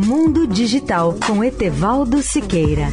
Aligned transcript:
Mundo 0.00 0.46
Digital 0.46 1.16
com 1.26 1.42
Etevaldo 1.42 2.22
Siqueira. 2.22 2.86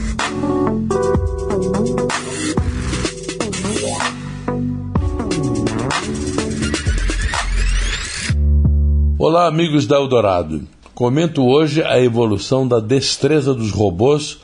Olá, 9.20 9.46
amigos 9.46 9.86
da 9.86 9.98
Eldorado. 9.98 10.68
Comento 10.96 11.46
hoje 11.46 11.84
a 11.84 12.02
evolução 12.02 12.68
da 12.68 12.80
destreza 12.80 13.54
dos 13.54 13.70
robôs, 13.70 14.40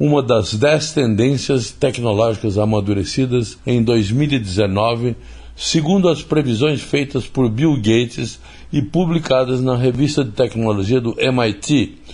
uma 0.00 0.22
das 0.22 0.54
dez 0.54 0.92
tendências 0.92 1.70
tecnológicas 1.70 2.56
amadurecidas 2.56 3.58
em 3.66 3.82
2019, 3.82 5.14
segundo 5.54 6.08
as 6.08 6.22
previsões 6.22 6.80
feitas 6.80 7.26
por 7.26 7.50
Bill 7.50 7.76
Gates 7.76 8.40
e 8.72 8.82
publicadas 8.82 9.60
na 9.60 9.76
revista 9.76 10.24
de 10.24 10.32
tecnologia 10.32 11.00
do 11.00 11.14
MIT. 11.18 12.05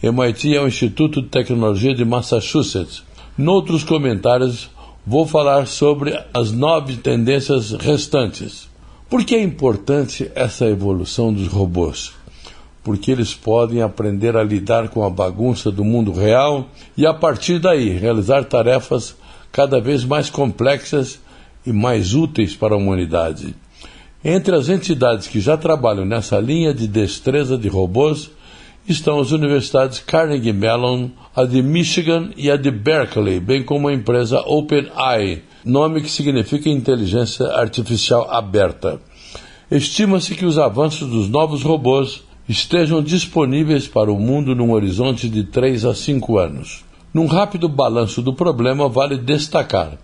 MIT 0.00 0.54
é 0.54 0.60
o 0.60 0.68
Instituto 0.68 1.20
de 1.20 1.26
Tecnologia 1.26 1.92
de 1.92 2.04
Massachusetts. 2.04 3.02
Noutros 3.36 3.82
comentários, 3.82 4.70
vou 5.04 5.26
falar 5.26 5.66
sobre 5.66 6.16
as 6.32 6.52
nove 6.52 6.96
tendências 6.98 7.72
restantes. 7.72 8.68
Por 9.10 9.24
que 9.24 9.34
é 9.34 9.42
importante 9.42 10.30
essa 10.36 10.66
evolução 10.66 11.32
dos 11.32 11.48
robôs? 11.48 12.12
Porque 12.84 13.10
eles 13.10 13.34
podem 13.34 13.82
aprender 13.82 14.36
a 14.36 14.44
lidar 14.44 14.88
com 14.88 15.02
a 15.02 15.10
bagunça 15.10 15.68
do 15.68 15.84
mundo 15.84 16.12
real 16.12 16.68
e, 16.96 17.04
a 17.04 17.12
partir 17.12 17.58
daí, 17.58 17.88
realizar 17.88 18.44
tarefas 18.44 19.16
cada 19.50 19.80
vez 19.80 20.04
mais 20.04 20.30
complexas 20.30 21.18
e 21.66 21.72
mais 21.72 22.14
úteis 22.14 22.54
para 22.54 22.76
a 22.76 22.78
humanidade. 22.78 23.52
Entre 24.24 24.54
as 24.54 24.68
entidades 24.68 25.26
que 25.26 25.40
já 25.40 25.56
trabalham 25.56 26.04
nessa 26.04 26.38
linha 26.38 26.72
de 26.72 26.86
destreza 26.86 27.58
de 27.58 27.66
robôs 27.66 28.30
estão 28.88 29.20
as 29.20 29.32
universidades 29.32 29.98
Carnegie 29.98 30.52
Mellon, 30.52 31.10
a 31.36 31.44
de 31.44 31.62
Michigan 31.62 32.30
e 32.36 32.50
a 32.50 32.56
de 32.56 32.70
Berkeley, 32.70 33.38
bem 33.38 33.62
como 33.62 33.88
a 33.88 33.92
empresa 33.92 34.40
OpenAI, 34.46 35.42
nome 35.64 36.00
que 36.00 36.10
significa 36.10 36.70
inteligência 36.70 37.46
artificial 37.48 38.30
aberta. 38.30 39.00
Estima-se 39.70 40.34
que 40.34 40.46
os 40.46 40.58
avanços 40.58 41.08
dos 41.08 41.28
novos 41.28 41.62
robôs 41.62 42.24
estejam 42.48 43.02
disponíveis 43.02 43.86
para 43.86 44.10
o 44.10 44.18
mundo 44.18 44.54
num 44.54 44.72
horizonte 44.72 45.28
de 45.28 45.44
3 45.44 45.84
a 45.84 45.94
5 45.94 46.38
anos. 46.38 46.84
Num 47.12 47.26
rápido 47.26 47.68
balanço 47.68 48.22
do 48.22 48.32
problema, 48.32 48.88
vale 48.88 49.18
destacar: 49.18 49.98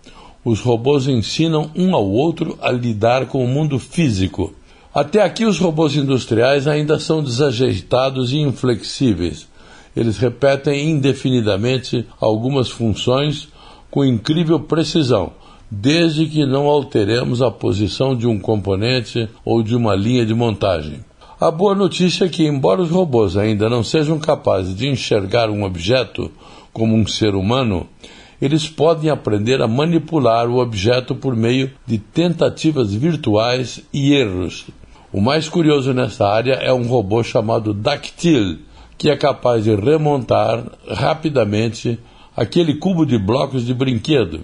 os 0.44 0.60
robôs 0.60 1.08
ensinam 1.08 1.70
um 1.74 1.94
ao 1.94 2.06
outro 2.06 2.58
a 2.60 2.70
lidar 2.70 3.26
com 3.26 3.42
o 3.42 3.48
mundo 3.48 3.78
físico. 3.78 4.54
Até 4.94 5.20
aqui, 5.20 5.44
os 5.44 5.58
robôs 5.58 5.96
industriais 5.96 6.68
ainda 6.68 7.00
são 7.00 7.20
desajeitados 7.20 8.32
e 8.32 8.38
inflexíveis. 8.38 9.48
Eles 9.96 10.18
repetem 10.18 10.88
indefinidamente 10.88 12.06
algumas 12.20 12.70
funções 12.70 13.48
com 13.90 14.04
incrível 14.04 14.60
precisão, 14.60 15.32
desde 15.68 16.26
que 16.26 16.46
não 16.46 16.66
alteremos 16.66 17.42
a 17.42 17.50
posição 17.50 18.14
de 18.14 18.28
um 18.28 18.38
componente 18.38 19.28
ou 19.44 19.64
de 19.64 19.74
uma 19.74 19.96
linha 19.96 20.24
de 20.24 20.32
montagem. 20.32 21.00
A 21.40 21.50
boa 21.50 21.74
notícia 21.74 22.26
é 22.26 22.28
que, 22.28 22.46
embora 22.46 22.80
os 22.80 22.90
robôs 22.90 23.36
ainda 23.36 23.68
não 23.68 23.82
sejam 23.82 24.20
capazes 24.20 24.76
de 24.76 24.86
enxergar 24.86 25.50
um 25.50 25.64
objeto 25.64 26.30
como 26.72 26.94
um 26.94 27.04
ser 27.04 27.34
humano, 27.34 27.88
eles 28.40 28.68
podem 28.68 29.10
aprender 29.10 29.60
a 29.60 29.66
manipular 29.66 30.48
o 30.48 30.58
objeto 30.58 31.16
por 31.16 31.34
meio 31.34 31.72
de 31.84 31.98
tentativas 31.98 32.94
virtuais 32.94 33.80
e 33.92 34.12
erros. 34.12 34.66
O 35.14 35.20
mais 35.20 35.48
curioso 35.48 35.94
nessa 35.94 36.26
área 36.26 36.54
é 36.54 36.72
um 36.72 36.88
robô 36.88 37.22
chamado 37.22 37.72
Dactyl, 37.72 38.58
que 38.98 39.08
é 39.08 39.16
capaz 39.16 39.62
de 39.62 39.72
remontar 39.72 40.64
rapidamente 40.88 42.00
aquele 42.36 42.74
cubo 42.74 43.06
de 43.06 43.16
blocos 43.16 43.64
de 43.64 43.72
brinquedo. 43.72 44.40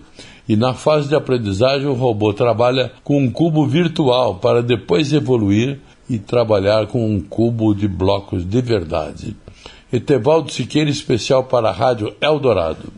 E 0.48 0.54
na 0.54 0.72
fase 0.72 1.08
de 1.08 1.16
aprendizagem, 1.16 1.88
o 1.88 1.94
robô 1.94 2.32
trabalha 2.32 2.92
com 3.02 3.20
um 3.20 3.28
cubo 3.28 3.66
virtual 3.66 4.36
para 4.36 4.62
depois 4.62 5.12
evoluir 5.12 5.80
e 6.08 6.20
trabalhar 6.20 6.86
com 6.86 7.04
um 7.04 7.20
cubo 7.20 7.74
de 7.74 7.88
blocos 7.88 8.48
de 8.48 8.62
verdade. 8.62 9.36
Etevaldo 9.92 10.52
Siqueira, 10.52 10.88
especial 10.88 11.42
para 11.42 11.70
a 11.70 11.72
Rádio 11.72 12.14
Eldorado. 12.20 12.92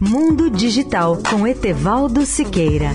Mundo 0.00 0.50
Digital 0.50 1.18
com 1.28 1.44
Etevaldo 1.48 2.24
Siqueira. 2.24 2.92